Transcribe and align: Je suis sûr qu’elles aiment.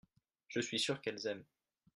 Je 0.47 0.59
suis 0.61 0.79
sûr 0.79 0.99
qu’elles 0.99 1.27
aiment. 1.27 1.45